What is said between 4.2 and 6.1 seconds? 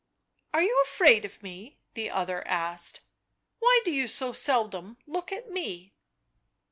seldom look at me?"